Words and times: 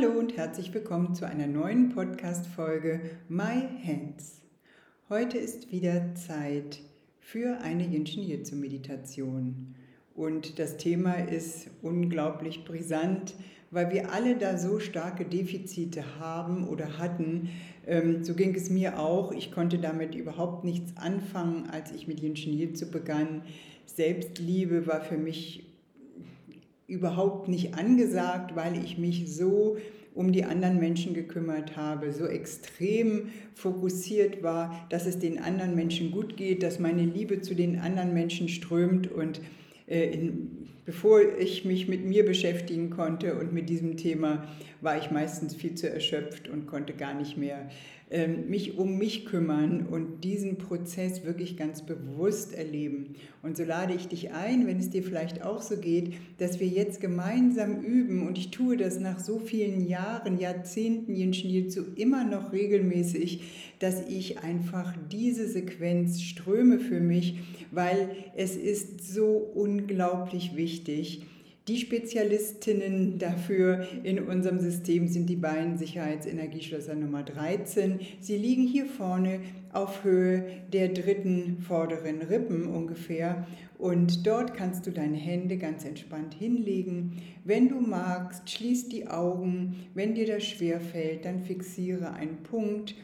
Hallo 0.00 0.16
und 0.16 0.36
herzlich 0.36 0.72
willkommen 0.72 1.14
zu 1.14 1.26
einer 1.26 1.48
neuen 1.48 1.88
Podcast-Folge 1.88 3.00
My 3.28 3.64
Hands. 3.84 4.42
Heute 5.08 5.38
ist 5.38 5.72
wieder 5.72 6.14
Zeit 6.14 6.80
für 7.18 7.58
eine 7.62 7.84
Jinshin 7.84 8.22
Jitsu 8.22 8.54
Meditation. 8.54 9.74
Und 10.14 10.60
das 10.60 10.76
Thema 10.76 11.14
ist 11.14 11.70
unglaublich 11.82 12.64
brisant, 12.64 13.34
weil 13.72 13.90
wir 13.90 14.12
alle 14.12 14.36
da 14.36 14.56
so 14.56 14.78
starke 14.78 15.24
Defizite 15.24 16.20
haben 16.20 16.68
oder 16.68 16.98
hatten. 16.98 17.48
Ähm, 17.86 18.22
so 18.22 18.34
ging 18.34 18.54
es 18.54 18.70
mir 18.70 19.00
auch. 19.00 19.32
Ich 19.32 19.50
konnte 19.50 19.78
damit 19.78 20.14
überhaupt 20.14 20.64
nichts 20.64 20.96
anfangen, 20.96 21.70
als 21.70 21.90
ich 21.90 22.06
mit 22.06 22.20
Jinshin 22.20 22.56
Jitsu 22.56 22.88
begann. 22.88 23.42
Selbstliebe 23.86 24.86
war 24.86 25.00
für 25.00 25.18
mich 25.18 25.68
überhaupt 26.88 27.48
nicht 27.48 27.74
angesagt, 27.74 28.56
weil 28.56 28.82
ich 28.82 28.98
mich 28.98 29.32
so 29.32 29.76
um 30.18 30.32
die 30.32 30.42
anderen 30.42 30.80
Menschen 30.80 31.14
gekümmert 31.14 31.76
habe, 31.76 32.12
so 32.12 32.26
extrem 32.26 33.28
fokussiert 33.54 34.42
war, 34.42 34.84
dass 34.90 35.06
es 35.06 35.20
den 35.20 35.38
anderen 35.38 35.76
Menschen 35.76 36.10
gut 36.10 36.36
geht, 36.36 36.64
dass 36.64 36.80
meine 36.80 37.04
Liebe 37.04 37.40
zu 37.40 37.54
den 37.54 37.78
anderen 37.78 38.12
Menschen 38.14 38.48
strömt. 38.48 39.08
Und 39.08 39.40
äh, 39.86 40.10
in, 40.10 40.70
bevor 40.84 41.20
ich 41.38 41.64
mich 41.64 41.86
mit 41.86 42.04
mir 42.04 42.24
beschäftigen 42.24 42.90
konnte 42.90 43.38
und 43.38 43.52
mit 43.52 43.68
diesem 43.68 43.96
Thema, 43.96 44.44
war 44.80 44.98
ich 44.98 45.12
meistens 45.12 45.54
viel 45.54 45.76
zu 45.76 45.88
erschöpft 45.88 46.48
und 46.48 46.66
konnte 46.66 46.94
gar 46.94 47.14
nicht 47.14 47.36
mehr 47.36 47.70
mich 48.46 48.78
um 48.78 48.96
mich 48.96 49.26
kümmern 49.26 49.86
und 49.90 50.24
diesen 50.24 50.56
Prozess 50.56 51.24
wirklich 51.24 51.58
ganz 51.58 51.82
bewusst 51.82 52.54
erleben. 52.54 53.16
Und 53.42 53.56
so 53.56 53.64
lade 53.64 53.92
ich 53.92 54.08
dich 54.08 54.32
ein, 54.32 54.66
wenn 54.66 54.78
es 54.78 54.88
dir 54.88 55.02
vielleicht 55.02 55.44
auch 55.44 55.60
so 55.60 55.76
geht, 55.76 56.14
dass 56.38 56.58
wir 56.58 56.66
jetzt 56.66 57.02
gemeinsam 57.02 57.82
üben 57.82 58.26
und 58.26 58.38
ich 58.38 58.50
tue 58.50 58.78
das 58.78 58.98
nach 58.98 59.20
so 59.20 59.38
vielen 59.38 59.86
Jahren, 59.86 60.38
Jahrzehnten 60.38 61.14
Jinshin 61.14 61.50
Jitsu 61.50 61.82
immer 61.96 62.24
noch 62.24 62.52
regelmäßig, 62.52 63.42
dass 63.78 64.08
ich 64.08 64.38
einfach 64.38 64.94
diese 65.12 65.46
Sequenz 65.46 66.22
ströme 66.22 66.80
für 66.80 67.00
mich, 67.00 67.38
weil 67.70 68.08
es 68.34 68.56
ist 68.56 69.06
so 69.12 69.36
unglaublich 69.54 70.56
wichtig, 70.56 71.22
die 71.68 71.76
Spezialistinnen 71.76 73.18
dafür 73.18 73.86
in 74.02 74.20
unserem 74.20 74.58
System 74.58 75.06
sind 75.06 75.28
die 75.28 75.36
beiden 75.36 75.76
Sicherheitsenergieschlösser 75.76 76.94
Nummer 76.94 77.22
13. 77.22 78.00
Sie 78.20 78.38
liegen 78.38 78.66
hier 78.66 78.86
vorne 78.86 79.40
auf 79.74 80.02
Höhe 80.02 80.46
der 80.72 80.88
dritten 80.88 81.58
vorderen 81.60 82.22
Rippen 82.22 82.66
ungefähr 82.66 83.46
und 83.76 84.26
dort 84.26 84.54
kannst 84.54 84.86
du 84.86 84.92
deine 84.92 85.18
Hände 85.18 85.58
ganz 85.58 85.84
entspannt 85.84 86.32
hinlegen. 86.32 87.20
Wenn 87.44 87.68
du 87.68 87.80
magst, 87.80 88.48
schließ 88.48 88.88
die 88.88 89.06
Augen. 89.06 89.76
Wenn 89.92 90.14
dir 90.14 90.26
das 90.26 90.44
schwer 90.44 90.80
fällt, 90.80 91.26
dann 91.26 91.42
fixiere 91.42 92.14
einen 92.14 92.42
Punkt, 92.44 92.94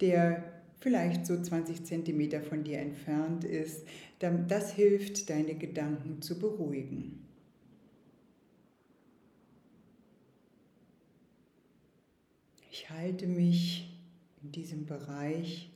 der 0.00 0.44
vielleicht 0.78 1.26
so 1.26 1.40
20 1.40 1.84
Zentimeter 1.84 2.40
von 2.40 2.62
dir 2.62 2.78
entfernt 2.78 3.44
ist. 3.44 3.84
Das 4.20 4.72
hilft, 4.72 5.28
deine 5.28 5.54
Gedanken 5.54 6.22
zu 6.22 6.38
beruhigen. 6.38 7.21
Ich 12.74 12.88
halte 12.88 13.26
mich 13.26 13.94
in 14.42 14.50
diesem 14.50 14.86
Bereich, 14.86 15.70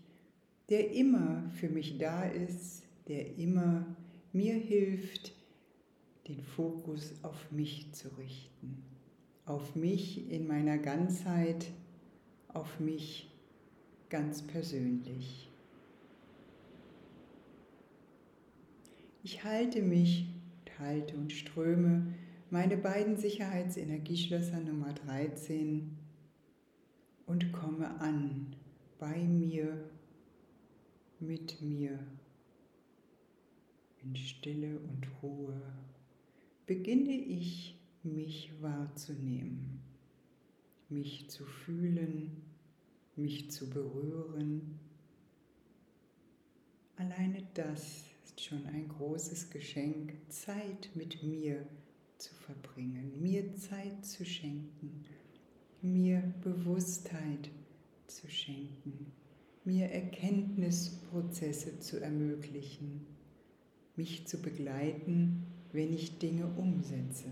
der 0.71 0.93
immer 0.93 1.45
für 1.61 1.69
mich 1.69 1.99
da 1.99 2.25
ist, 2.25 2.85
der 3.07 3.37
immer 3.37 3.85
mir 4.33 4.55
hilft, 4.55 5.35
den 6.27 6.41
Fokus 6.41 7.13
auf 7.23 7.53
mich 7.53 7.93
zu 7.93 8.09
richten, 8.17 8.83
auf 9.45 9.77
mich 9.77 10.31
in 10.31 10.47
meiner 10.47 10.79
Ganzheit, 10.79 11.67
auf 12.49 12.81
mich 12.81 13.31
ganz 14.09 14.41
persönlich. 14.41 15.51
Ich 19.23 19.45
halte 19.45 19.83
mich, 19.83 20.29
halte 20.79 21.15
und 21.15 21.31
ströme 21.31 22.15
meine 22.51 22.79
beiden 22.79 23.19
Sicherheitsenergieschlösser 23.19 24.61
Nummer 24.61 24.95
13 24.95 26.06
und 27.27 27.53
komme 27.53 28.01
an 28.01 28.55
bei 28.99 29.19
mir, 29.19 29.91
mit 31.21 31.61
mir, 31.61 31.99
in 34.03 34.17
Stille 34.17 34.79
und 34.79 35.09
Ruhe. 35.23 35.61
Beginne 36.67 37.13
ich 37.13 37.79
mich 38.03 38.53
wahrzunehmen, 38.61 39.81
mich 40.89 41.29
zu 41.29 41.45
fühlen, 41.45 42.43
mich 43.17 43.51
zu 43.51 43.69
berühren. 43.69 44.79
Alleine 46.97 47.43
das 47.55 48.05
ist 48.25 48.41
schon 48.41 48.65
ein 48.67 48.89
großes 48.89 49.51
Geschenk, 49.51 50.15
Zeit 50.29 50.91
mit 50.95 51.23
mir 51.23 51.67
zu 52.19 52.35
verbringen, 52.35 53.21
mir 53.21 53.55
Zeit 53.57 54.07
zu 54.07 54.25
schenken 54.25 55.05
mir 55.83 56.23
Bewusstheit 56.43 57.51
zu 58.07 58.29
schenken, 58.29 59.13
mir 59.65 59.91
Erkenntnisprozesse 59.91 61.81
zu 61.81 62.01
ermöglichen, 62.01 63.07
mich 63.97 64.27
zu 64.27 64.39
begleiten, 64.39 65.45
wenn 65.73 65.93
ich 65.93 66.19
Dinge 66.19 66.47
umsetze. 66.57 67.29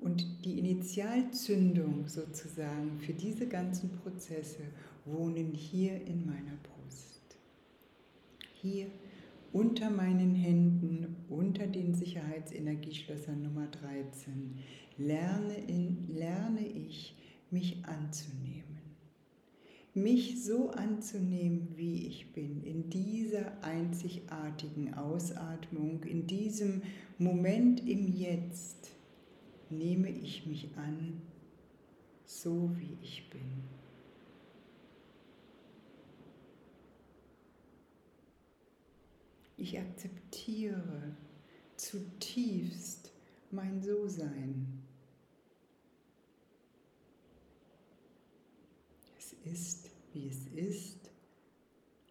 Und 0.00 0.44
die 0.44 0.58
Initialzündung 0.58 2.08
sozusagen 2.08 2.98
für 2.98 3.14
diese 3.14 3.46
ganzen 3.46 3.90
Prozesse 3.90 4.62
wohnen 5.06 5.52
hier 5.52 5.94
in 6.06 6.26
meiner 6.26 6.56
Brust. 6.62 7.38
Hier 8.54 8.86
unter 9.54 9.88
meinen 9.88 10.34
Händen, 10.34 11.14
unter 11.28 11.68
den 11.68 11.94
Sicherheitsenergieschlössern 11.94 13.40
Nummer 13.40 13.68
13, 13.68 14.58
lerne, 14.98 15.54
in, 15.68 16.08
lerne 16.12 16.66
ich, 16.66 17.16
mich 17.52 17.84
anzunehmen. 17.84 18.80
Mich 19.94 20.44
so 20.44 20.70
anzunehmen, 20.70 21.68
wie 21.76 22.08
ich 22.08 22.32
bin, 22.32 22.64
in 22.64 22.90
dieser 22.90 23.62
einzigartigen 23.62 24.92
Ausatmung, 24.94 26.02
in 26.02 26.26
diesem 26.26 26.82
Moment 27.18 27.88
im 27.88 28.12
Jetzt, 28.12 28.90
nehme 29.70 30.10
ich 30.10 30.46
mich 30.46 30.68
an, 30.76 31.22
so 32.24 32.72
wie 32.76 32.98
ich 33.02 33.30
bin. 33.30 33.83
Ich 39.64 39.78
akzeptiere 39.78 41.16
zutiefst 41.76 43.10
mein 43.50 43.82
So-Sein. 43.82 44.82
Es 49.16 49.32
ist, 49.50 49.88
wie 50.12 50.28
es 50.28 50.46
ist 50.48 51.10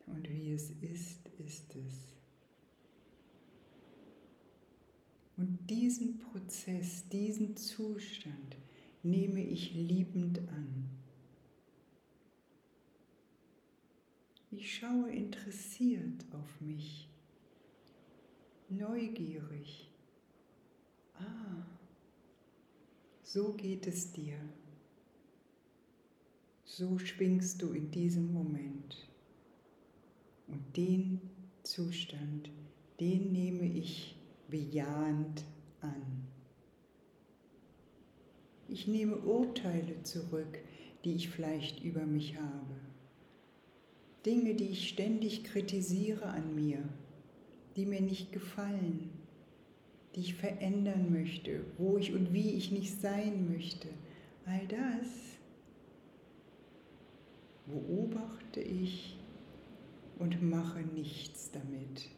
und 0.07 0.27
wie 0.27 0.53
es 0.53 0.71
ist, 0.81 1.29
ist 1.45 1.75
es. 1.75 2.15
Und 5.37 5.59
diesen 5.69 6.17
Prozess, 6.17 7.07
diesen 7.09 7.55
Zustand 7.55 8.57
nehme 9.03 9.43
ich 9.43 9.75
liebend 9.75 10.39
an. 10.49 10.89
Ich 14.49 14.75
schaue 14.75 15.11
interessiert 15.11 16.25
auf 16.31 16.59
mich 16.59 17.12
neugierig. 18.77 19.89
Ah, 21.15 21.65
so 23.21 23.53
geht 23.53 23.87
es 23.87 24.11
dir. 24.11 24.37
So 26.65 26.97
schwingst 26.97 27.61
du 27.61 27.73
in 27.73 27.91
diesem 27.91 28.33
Moment. 28.33 29.07
Und 30.47 30.75
den 30.75 31.21
Zustand, 31.63 32.49
den 32.99 33.31
nehme 33.31 33.65
ich 33.65 34.15
bejahend 34.49 35.43
an. 35.81 36.27
Ich 38.67 38.87
nehme 38.87 39.17
Urteile 39.17 40.01
zurück, 40.03 40.59
die 41.03 41.13
ich 41.13 41.29
vielleicht 41.29 41.83
über 41.83 42.05
mich 42.05 42.37
habe. 42.37 42.75
Dinge, 44.25 44.55
die 44.55 44.69
ich 44.69 44.89
ständig 44.89 45.43
kritisiere 45.43 46.25
an 46.25 46.55
mir, 46.55 46.83
die 47.75 47.85
mir 47.85 48.01
nicht 48.01 48.31
gefallen, 48.31 49.09
die 50.15 50.21
ich 50.21 50.35
verändern 50.35 51.11
möchte, 51.11 51.65
wo 51.77 51.97
ich 51.97 52.13
und 52.13 52.33
wie 52.33 52.51
ich 52.51 52.71
nicht 52.71 52.99
sein 53.01 53.51
möchte. 53.51 53.87
All 54.45 54.67
das 54.67 55.07
beobachte 57.65 58.59
ich 58.59 59.17
und 60.19 60.41
mache 60.41 60.81
nichts 60.81 61.51
damit. 61.51 62.09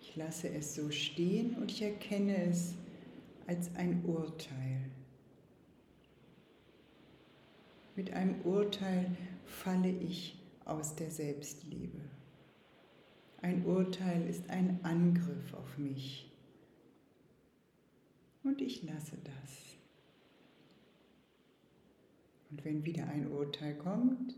Ich 0.00 0.16
lasse 0.16 0.48
es 0.48 0.74
so 0.74 0.90
stehen 0.90 1.56
und 1.56 1.70
ich 1.70 1.82
erkenne 1.82 2.44
es 2.44 2.74
als 3.46 3.74
ein 3.76 4.04
Urteil. 4.04 4.90
Mit 7.96 8.12
einem 8.12 8.40
Urteil 8.42 9.10
falle 9.44 9.90
ich 9.90 10.38
aus 10.64 10.94
der 10.94 11.10
Selbstliebe. 11.10 12.00
Ein 13.42 13.64
Urteil 13.64 14.28
ist 14.28 14.50
ein 14.50 14.78
Angriff 14.84 15.54
auf 15.54 15.78
mich. 15.78 16.30
Und 18.42 18.60
ich 18.60 18.82
lasse 18.82 19.16
das. 19.24 19.76
Und 22.50 22.64
wenn 22.64 22.84
wieder 22.84 23.06
ein 23.06 23.30
Urteil 23.30 23.74
kommt, 23.76 24.34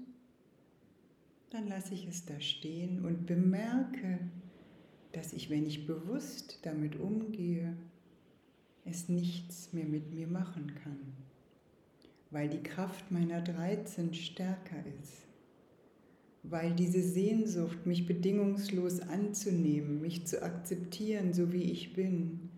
dann 1.51 1.69
lasse 1.69 1.95
ich 1.95 2.07
es 2.07 2.25
da 2.27 2.41
stehen 2.41 3.05
und 3.05 3.27
bemerke, 3.27 4.19
dass 5.13 5.33
ich, 5.33 5.51
wenn 5.51 5.67
ich 5.67 5.87
bewusst 5.87 6.61
damit 6.63 6.97
umgehe, 6.97 7.77
es 8.85 9.09
nichts 9.09 9.73
mehr 9.73 9.85
mit 9.85 10.13
mir 10.13 10.27
machen 10.27 10.75
kann, 10.83 10.99
weil 12.31 12.49
die 12.49 12.63
Kraft 12.63 13.11
meiner 13.11 13.41
13 13.41 14.15
stärker 14.15 14.85
ist, 15.01 15.27
weil 16.43 16.75
diese 16.75 17.03
Sehnsucht, 17.03 17.87
mich 17.87 18.07
bedingungslos 18.07 19.01
anzunehmen, 19.01 20.01
mich 20.01 20.27
zu 20.27 20.43
akzeptieren, 20.43 21.33
so 21.33 21.53
wie 21.53 21.71
ich 21.71 21.93
bin, 21.93 22.51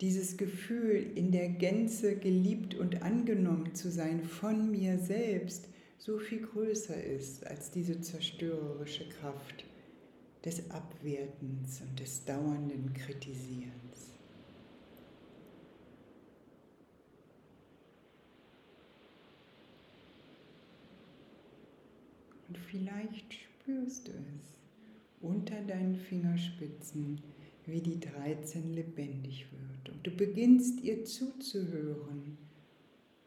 dieses 0.00 0.36
Gefühl, 0.36 1.12
in 1.14 1.32
der 1.32 1.48
Gänze 1.48 2.16
geliebt 2.16 2.74
und 2.74 3.02
angenommen 3.02 3.74
zu 3.74 3.90
sein 3.90 4.22
von 4.22 4.70
mir 4.70 4.98
selbst, 4.98 5.68
so 5.98 6.18
viel 6.18 6.42
größer 6.42 7.02
ist 7.02 7.46
als 7.46 7.70
diese 7.70 8.00
zerstörerische 8.00 9.08
Kraft 9.08 9.64
des 10.44 10.70
Abwertens 10.70 11.80
und 11.80 11.98
des 11.98 12.24
dauernden 12.24 12.92
Kritisierens. 12.94 14.17
Und 22.48 22.58
vielleicht 22.58 23.34
spürst 23.34 24.08
du 24.08 24.12
es 24.12 24.58
unter 25.20 25.60
deinen 25.62 25.96
Fingerspitzen, 25.96 27.20
wie 27.66 27.80
die 27.80 28.00
13 28.00 28.72
lebendig 28.72 29.46
wird. 29.52 29.94
Und 29.94 30.06
du 30.06 30.10
beginnst 30.10 30.80
ihr 30.82 31.04
zuzuhören, 31.04 32.38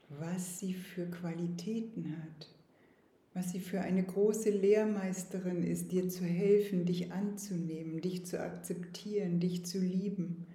was 0.09 0.59
sie 0.59 0.73
für 0.73 1.06
Qualitäten 1.06 2.18
hat, 2.18 2.50
was 3.33 3.51
sie 3.51 3.59
für 3.59 3.81
eine 3.81 4.03
große 4.03 4.50
Lehrmeisterin 4.50 5.63
ist, 5.63 5.91
dir 5.91 6.09
zu 6.09 6.25
helfen, 6.25 6.85
dich 6.85 7.12
anzunehmen, 7.12 8.01
dich 8.01 8.25
zu 8.25 8.41
akzeptieren, 8.41 9.39
dich 9.39 9.65
zu 9.65 9.79
lieben, 9.79 10.47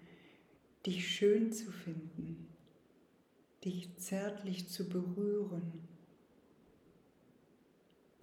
dich 0.85 1.09
schön 1.09 1.53
zu 1.53 1.71
finden, 1.71 2.47
dich 3.65 3.97
zärtlich 3.97 4.69
zu 4.69 4.89
berühren 4.89 5.86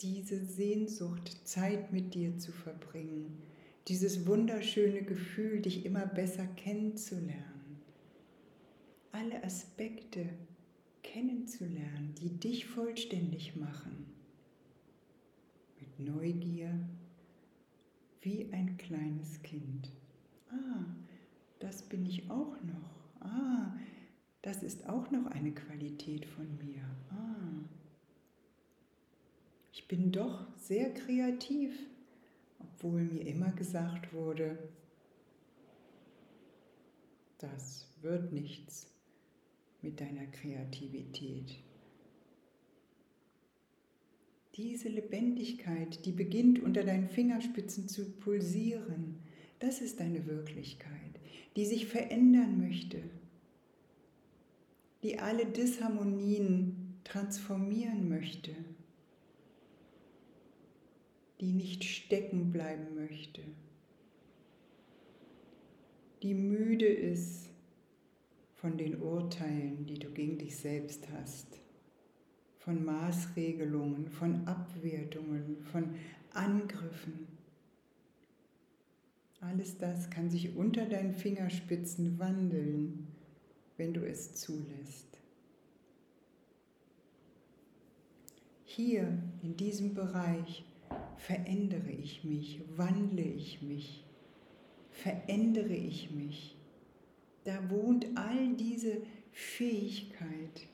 diese 0.03 0.43
Sehnsucht, 0.43 1.47
Zeit 1.47 1.93
mit 1.93 2.13
dir 2.13 2.37
zu 2.37 2.51
verbringen, 2.51 3.41
dieses 3.87 4.27
wunderschöne 4.27 5.01
Gefühl, 5.03 5.61
dich 5.61 5.85
immer 5.85 6.05
besser 6.05 6.45
kennenzulernen, 6.45 7.79
alle 9.13 9.43
Aspekte 9.43 10.27
kennenzulernen, 11.03 12.13
die 12.21 12.37
dich 12.37 12.65
vollständig 12.65 13.55
machen, 13.55 14.07
mit 15.79 15.99
Neugier, 15.99 16.71
wie 18.21 18.49
ein 18.51 18.77
kleines 18.77 19.41
Kind. 19.41 19.89
Ah, 20.49 20.85
das 21.59 21.83
bin 21.83 22.05
ich 22.05 22.29
auch 22.29 22.57
noch. 22.63 23.21
Ah, 23.21 23.73
das 24.41 24.63
ist 24.63 24.87
auch 24.89 25.11
noch 25.11 25.27
eine 25.27 25.53
Qualität 25.53 26.25
von 26.25 26.57
mir. 26.57 26.83
Ah, 27.09 27.32
bin 29.87 30.11
doch 30.11 30.45
sehr 30.57 30.93
kreativ, 30.93 31.77
obwohl 32.59 33.01
mir 33.01 33.25
immer 33.25 33.51
gesagt 33.51 34.13
wurde, 34.13 34.57
das 37.39 37.87
wird 38.01 38.31
nichts 38.31 38.87
mit 39.81 39.99
deiner 39.99 40.25
Kreativität. 40.27 41.59
Diese 44.55 44.87
Lebendigkeit, 44.87 46.05
die 46.05 46.11
beginnt 46.11 46.61
unter 46.61 46.83
deinen 46.83 47.09
Fingerspitzen 47.09 47.89
zu 47.89 48.11
pulsieren, 48.11 49.19
das 49.59 49.81
ist 49.81 49.99
deine 49.99 50.25
Wirklichkeit, 50.27 51.19
die 51.55 51.65
sich 51.65 51.87
verändern 51.87 52.59
möchte, 52.59 53.01
die 55.01 55.19
alle 55.19 55.45
Disharmonien 55.45 56.99
transformieren 57.03 58.07
möchte 58.07 58.51
die 61.43 61.51
nicht 61.51 61.83
stecken 61.83 62.53
bleiben 62.53 62.95
möchte, 62.95 63.41
die 66.21 66.33
müde 66.33 66.87
ist 66.87 67.49
von 68.55 68.77
den 68.77 69.01
Urteilen, 69.01 69.85
die 69.85 69.99
du 69.99 70.09
gegen 70.09 70.37
dich 70.37 70.55
selbst 70.55 71.09
hast, 71.11 71.59
von 72.59 72.85
Maßregelungen, 72.85 74.07
von 74.07 74.47
Abwertungen, 74.47 75.57
von 75.65 75.95
Angriffen. 76.31 77.27
Alles 79.41 79.77
das 79.77 80.09
kann 80.09 80.29
sich 80.29 80.55
unter 80.55 80.85
deinen 80.85 81.13
Fingerspitzen 81.13 82.19
wandeln, 82.19 83.07
wenn 83.75 83.93
du 83.93 84.07
es 84.07 84.33
zulässt. 84.33 85.19
Hier 88.63 89.21
in 89.41 89.57
diesem 89.57 89.93
Bereich 89.93 90.63
verändere 91.17 91.91
ich 91.91 92.23
mich, 92.23 92.61
wandle 92.75 93.23
ich 93.23 93.61
mich, 93.61 94.05
verändere 94.89 95.73
ich 95.73 96.11
mich. 96.11 96.57
Da 97.43 97.69
wohnt 97.69 98.07
all 98.15 98.55
diese 98.55 99.01
Fähigkeit, 99.31 100.67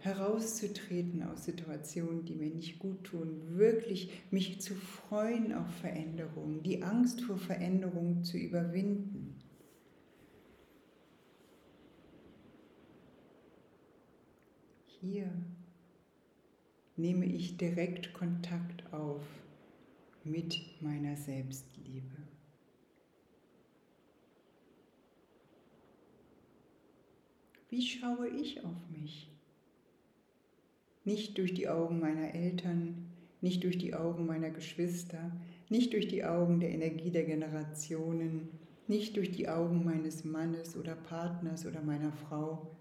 herauszutreten 0.00 1.22
aus 1.22 1.44
Situationen, 1.44 2.24
die 2.24 2.34
mir 2.34 2.48
nicht 2.48 2.78
gut 2.78 3.04
tun, 3.04 3.58
wirklich 3.58 4.10
mich 4.30 4.60
zu 4.60 4.74
freuen 4.74 5.52
auf 5.52 5.70
Veränderungen, 5.80 6.62
die 6.62 6.82
Angst 6.82 7.20
vor 7.20 7.36
Veränderungen 7.36 8.24
zu 8.24 8.38
überwinden. 8.38 9.36
Hier 15.00 15.30
nehme 16.96 17.26
ich 17.26 17.56
direkt 17.56 18.12
Kontakt 18.12 18.92
auf 18.92 19.22
mit 20.24 20.60
meiner 20.80 21.16
Selbstliebe. 21.16 22.16
Wie 27.70 27.82
schaue 27.82 28.28
ich 28.28 28.64
auf 28.64 28.88
mich? 28.90 29.30
Nicht 31.04 31.38
durch 31.38 31.54
die 31.54 31.68
Augen 31.68 32.00
meiner 32.00 32.34
Eltern, 32.34 33.06
nicht 33.40 33.64
durch 33.64 33.78
die 33.78 33.94
Augen 33.94 34.26
meiner 34.26 34.50
Geschwister, 34.50 35.32
nicht 35.68 35.92
durch 35.92 36.08
die 36.08 36.24
Augen 36.24 36.60
der 36.60 36.70
Energie 36.70 37.10
der 37.10 37.24
Generationen, 37.24 38.48
nicht 38.88 39.16
durch 39.16 39.30
die 39.30 39.48
Augen 39.48 39.84
meines 39.84 40.24
Mannes 40.24 40.76
oder 40.76 40.96
Partners 40.96 41.64
oder 41.64 41.80
meiner 41.80 42.12
Frau. 42.12 42.76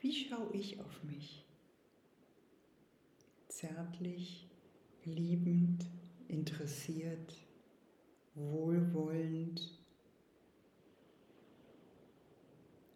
Wie 0.00 0.12
schaue 0.12 0.52
ich 0.52 0.80
auf 0.80 1.04
mich? 1.04 1.46
Zärtlich, 3.46 4.48
liebend, 5.04 5.86
interessiert, 6.28 7.36
wohlwollend. 8.34 9.78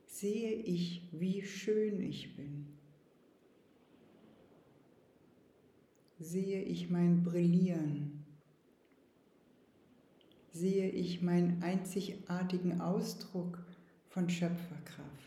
Sehe 0.06 0.52
ich, 0.52 1.08
wie 1.12 1.42
schön 1.42 2.00
ich 2.00 2.34
bin. 2.36 2.66
Sehe 6.18 6.62
ich 6.62 6.88
mein 6.88 7.22
Brillieren. 7.22 8.25
Sehe 10.52 10.88
ich 10.88 11.20
meinen 11.20 11.62
einzigartigen 11.62 12.80
Ausdruck 12.80 13.58
von 14.08 14.30
Schöpferkraft. 14.30 15.26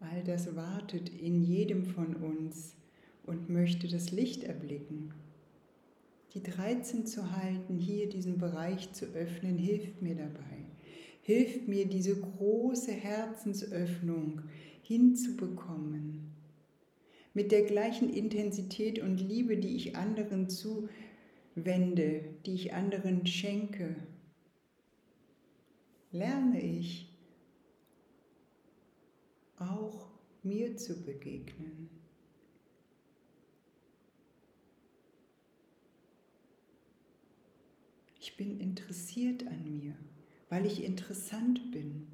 All 0.00 0.24
das 0.24 0.56
wartet 0.56 1.10
in 1.10 1.42
jedem 1.42 1.84
von 1.84 2.16
uns 2.16 2.74
und 3.26 3.48
möchte 3.48 3.88
das 3.88 4.10
Licht 4.10 4.44
erblicken. 4.44 5.12
Die 6.34 6.42
13 6.42 7.06
zu 7.06 7.30
halten, 7.30 7.78
hier 7.78 8.08
diesen 8.08 8.38
Bereich 8.38 8.92
zu 8.92 9.06
öffnen, 9.06 9.56
hilft 9.56 10.02
mir 10.02 10.16
dabei. 10.16 10.64
Hilft 11.22 11.68
mir, 11.68 11.86
diese 11.86 12.16
große 12.16 12.92
Herzensöffnung 12.92 14.42
hinzubekommen. 14.82 16.32
Mit 17.32 17.50
der 17.50 17.62
gleichen 17.62 18.12
Intensität 18.12 18.98
und 18.98 19.18
Liebe, 19.18 19.56
die 19.56 19.76
ich 19.76 19.96
anderen 19.96 20.48
zuwende, 20.50 22.24
die 22.44 22.54
ich 22.54 22.74
anderen 22.74 23.26
schenke, 23.26 23.96
lerne 26.12 26.60
ich 26.60 27.08
auch 29.58 30.08
mir 30.42 30.76
zu 30.76 31.04
begegnen. 31.04 32.03
Bin 38.36 38.58
interessiert 38.58 39.46
an 39.46 39.64
mir, 39.64 39.94
weil 40.48 40.66
ich 40.66 40.82
interessant 40.82 41.70
bin. 41.70 42.08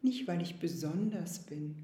Nicht, 0.00 0.26
weil 0.26 0.40
ich 0.40 0.58
besonders 0.58 1.40
bin, 1.40 1.76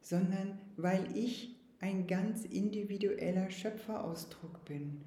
sondern 0.00 0.58
weil 0.76 1.16
ich 1.16 1.54
ein 1.78 2.08
ganz 2.08 2.44
individueller 2.44 3.50
Schöpferausdruck 3.50 4.64
bin. 4.64 5.02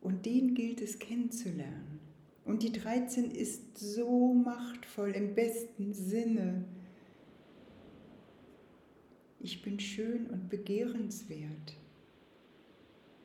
Und 0.00 0.24
den 0.24 0.54
gilt 0.54 0.80
es 0.80 1.00
kennenzulernen. 1.00 1.98
Und 2.44 2.62
die 2.62 2.72
13 2.72 3.30
ist 3.30 3.78
so 3.78 4.34
machtvoll 4.34 5.10
im 5.10 5.34
besten 5.34 5.94
Sinne. 5.94 6.66
Ich 9.40 9.62
bin 9.62 9.80
schön 9.80 10.26
und 10.26 10.48
begehrenswert. 10.48 11.76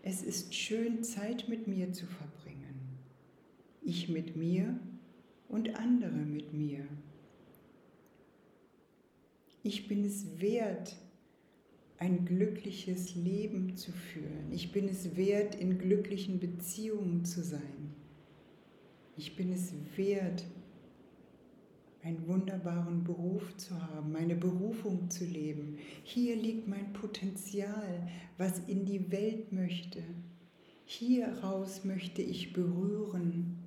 Es 0.02 0.24
ist 0.24 0.56
schön, 0.56 1.04
Zeit 1.04 1.50
mit 1.50 1.68
mir 1.68 1.92
zu 1.94 2.08
verbringen 2.08 2.49
ich 3.82 4.10
mit 4.10 4.36
mir 4.36 4.80
und 5.48 5.76
andere 5.78 6.18
mit 6.18 6.54
mir. 6.54 6.86
Ich 9.64 9.88
bin 9.88 10.04
es 10.06 10.40
wert, 10.40 10.96
ein 11.98 12.24
glückliches 12.26 13.16
Leben 13.16 13.76
zu 13.76 13.92
führen. 13.92 14.52
Ich 14.52 14.72
bin 14.72 14.88
es 14.88 15.18
wert, 15.18 15.56
in 15.56 15.78
glücklichen 15.78 16.40
Beziehungen 16.40 17.26
zu 17.26 17.44
sein. 17.44 17.94
Ich 19.18 19.36
bin 19.36 19.52
es 19.52 19.74
wert, 19.98 20.46
einen 22.02 22.26
wunderbaren 22.26 23.04
Beruf 23.04 23.56
zu 23.58 23.80
haben, 23.82 24.14
meine 24.14 24.36
Berufung 24.36 25.10
zu 25.10 25.26
leben. 25.26 25.78
Hier 26.04 26.38
liegt 26.38 26.70
mein 26.70 26.94
Potenzial, 26.94 28.08
was 28.38 28.60
in 28.68 28.86
die 28.86 29.12
Welt 29.12 29.52
möchte. 29.52 30.02
Hieraus 30.86 31.84
möchte 31.84 32.22
ich 32.22 32.54
berühren. 32.54 33.59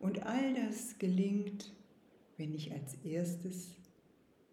Und 0.00 0.22
all 0.24 0.54
das 0.54 0.98
gelingt, 0.98 1.72
wenn 2.38 2.54
ich 2.54 2.72
als 2.72 2.94
erstes 3.04 3.76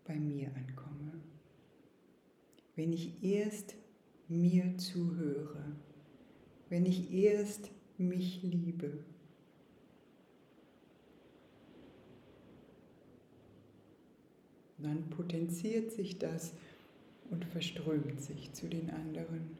bei 0.06 0.16
mir 0.16 0.50
ankomme. 0.50 1.14
Wenn 2.76 2.92
ich 2.92 3.24
erst 3.24 3.76
mir 4.28 4.78
zuhöre. 4.78 5.76
Wenn 6.70 6.86
ich 6.86 7.14
erst 7.14 7.72
mich 7.98 8.44
liebe. 8.44 9.00
Dann 14.80 15.10
potenziert 15.10 15.92
sich 15.92 16.20
das 16.20 16.54
und 17.32 17.46
verströmt 17.46 18.22
sich 18.22 18.52
zu 18.52 18.68
den 18.68 18.90
anderen. 18.90 19.58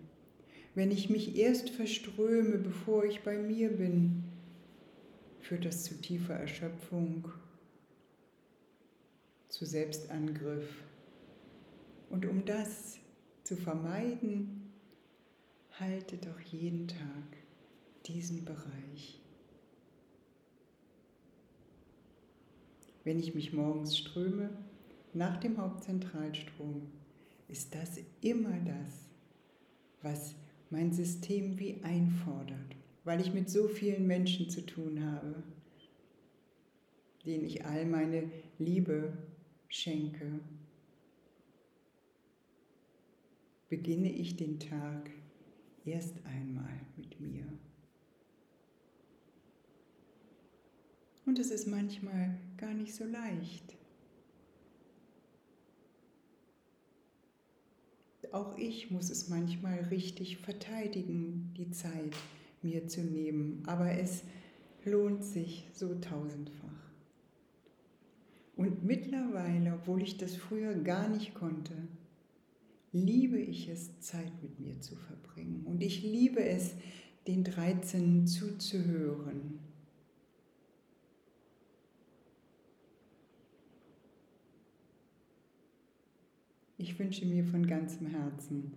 Wenn 0.76 0.92
ich 0.92 1.10
mich 1.10 1.38
erst 1.38 1.70
verströme, 1.70 2.58
bevor 2.58 3.06
ich 3.06 3.22
bei 3.22 3.38
mir 3.38 3.70
bin, 3.70 4.27
führt 5.48 5.64
das 5.64 5.86
zu 5.86 5.96
tiefer 6.02 6.34
Erschöpfung, 6.34 7.30
zu 9.48 9.66
Selbstangriff. 9.66 10.84
Und 12.10 12.26
um 12.26 12.44
das 12.44 13.00
zu 13.44 13.56
vermeiden, 13.56 14.74
halte 15.80 16.18
doch 16.18 16.40
jeden 16.42 16.90
Tag 16.90 17.38
diesen 18.08 18.44
Bereich. 18.44 19.22
Wenn 23.06 23.18
ich 23.18 23.34
mich 23.34 23.54
morgens 23.54 23.98
ströme, 23.98 24.50
nach 25.14 25.38
dem 25.38 25.58
Hauptzentralstrom, 25.58 26.92
ist 27.48 27.74
das 27.74 28.00
immer 28.20 28.60
das, 28.66 29.08
was 30.02 30.36
mein 30.70 30.92
System 30.92 31.58
wie 31.58 31.82
einfordert 31.84 32.77
weil 33.08 33.22
ich 33.22 33.34
mit 33.34 33.50
so 33.50 33.70
vielen 33.70 34.06
Menschen 34.06 34.50
zu 34.50 34.66
tun 34.66 35.02
habe, 35.02 35.42
denen 37.26 37.46
ich 37.46 37.66
all 37.66 37.86
meine 37.86 38.30
Liebe 38.60 39.18
schenke, 39.70 40.42
beginne 43.70 44.12
ich 44.12 44.36
den 44.36 44.60
Tag 44.60 45.10
erst 45.86 46.16
einmal 46.26 46.82
mit 46.98 47.22
mir. 47.22 47.46
Und 51.26 51.40
es 51.40 51.50
ist 51.50 51.66
manchmal 51.66 52.38
gar 52.58 52.74
nicht 52.74 52.94
so 52.94 53.06
leicht. 53.06 53.78
Auch 58.34 58.58
ich 58.58 58.92
muss 58.92 59.10
es 59.10 59.30
manchmal 59.30 59.80
richtig 59.86 60.40
verteidigen, 60.40 61.54
die 61.56 61.72
Zeit, 61.72 62.14
mir 62.62 62.88
zu 62.88 63.02
nehmen, 63.02 63.64
aber 63.66 63.92
es 63.92 64.24
lohnt 64.86 65.24
sich 65.24 65.68
so 65.74 65.96
tausendfach. 65.96 66.68
Und 68.56 68.84
mittlerweile, 68.84 69.76
obwohl 69.76 70.02
ich 70.02 70.18
das 70.18 70.36
früher 70.36 70.74
gar 70.74 71.10
nicht 71.10 71.36
konnte, 71.36 71.74
liebe 72.92 73.38
ich 73.38 73.70
es, 73.70 74.00
Zeit 74.00 74.32
mit 74.42 74.60
mir 74.60 74.80
zu 74.82 74.96
verbringen. 74.96 75.64
Und 75.66 75.84
ich 75.84 76.02
liebe 76.02 76.44
es, 76.44 76.74
den 77.28 77.44
13 77.44 78.26
zuzuhören. 78.26 79.60
Ich 86.80 86.98
wünsche 86.98 87.26
mir 87.26 87.44
von 87.44 87.68
ganzem 87.68 88.08
Herzen, 88.08 88.74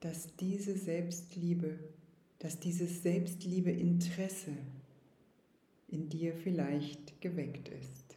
dass 0.00 0.34
diese 0.36 0.76
Selbstliebe 0.76 1.78
dass 2.38 2.58
dieses 2.58 3.02
Selbstliebe-Interesse 3.02 4.52
in 5.88 6.08
dir 6.08 6.32
vielleicht 6.34 7.20
geweckt 7.20 7.68
ist. 7.68 8.16